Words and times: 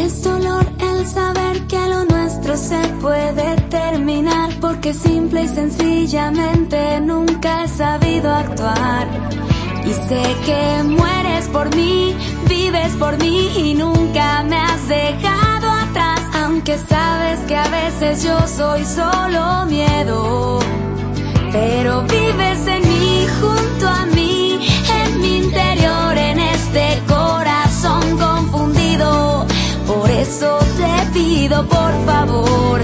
Es 0.00 0.24
dolor 0.24 0.66
el 0.80 1.06
saber 1.06 1.66
que 1.66 1.88
lo 1.88 2.04
nuestro 2.04 2.56
se 2.56 2.80
puede 3.00 3.56
terminar 3.70 4.50
porque 4.60 4.92
simple 4.92 5.44
y 5.44 5.48
sencillamente 5.48 7.00
nunca 7.00 7.64
he 7.64 7.68
sabido 7.68 8.34
actuar. 8.34 9.06
Y 9.84 9.92
sé 9.92 10.22
que 10.46 10.82
mueres 10.84 11.48
por 11.48 11.74
mí, 11.76 12.16
vives 12.48 12.92
por 12.96 13.18
mí 13.18 13.50
y 13.56 13.74
nunca 13.74 14.42
me 14.42 14.56
has 14.56 14.88
dejado 14.88 15.70
atrás, 15.70 16.20
aunque 16.42 16.76
sabes 16.78 17.40
que 17.40 17.56
a 17.56 17.68
veces 17.68 18.24
yo 18.24 18.36
soy 18.48 18.84
solo 18.84 19.66
miedo. 19.66 20.63
Pido, 31.44 31.62
por 31.66 31.92
favor, 32.06 32.80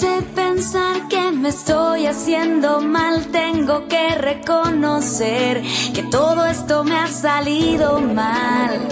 De 0.00 0.22
pensar 0.34 1.06
que 1.08 1.30
me 1.32 1.50
estoy 1.50 2.06
haciendo 2.06 2.80
mal, 2.80 3.26
tengo 3.26 3.86
que 3.88 4.14
reconocer 4.14 5.62
que 5.94 6.02
todo 6.04 6.46
esto 6.46 6.82
me 6.82 6.96
ha 6.96 7.06
salido 7.06 8.00
mal. 8.00 8.88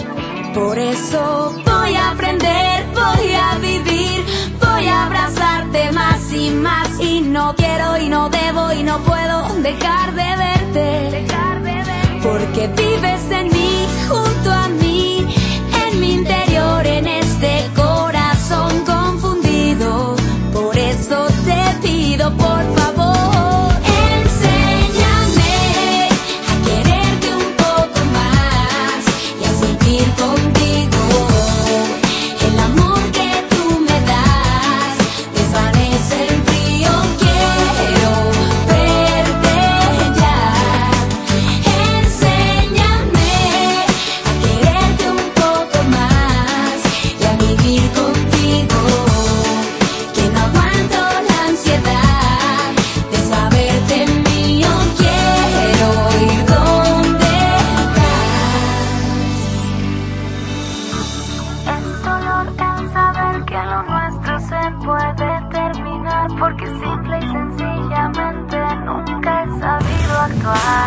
Por 0.53 0.77
eso 0.77 1.55
voy 1.65 1.95
a 1.95 2.11
aprender, 2.11 2.85
voy 2.93 3.33
a 3.33 3.57
vivir, 3.57 4.23
voy 4.59 4.87
a 4.87 5.05
abrazarte 5.07 5.91
más 5.91 6.31
y 6.31 6.51
más. 6.51 6.99
Y 6.99 7.21
no 7.21 7.55
quiero 7.57 7.97
y 7.97 8.07
no 8.07 8.29
debo 8.29 8.71
y 8.71 8.83
no 8.83 8.99
puedo 8.99 9.55
dejar 9.61 10.13
de 10.13 10.30
y 29.91 30.20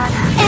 哎。 0.07 0.44